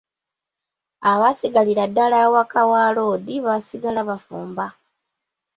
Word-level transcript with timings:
Abaasigalira 1.11 1.83
ddala 1.89 2.17
awaka 2.25 2.61
wa 2.71 2.83
loodi 2.95 3.35
baasigala 3.45 4.01
bafumba. 4.09 4.65